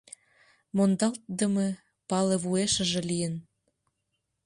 Мондалтдыме 0.75 1.67
пале 2.09 2.35
вуешыже 2.43 3.01
лийын. 3.09 3.35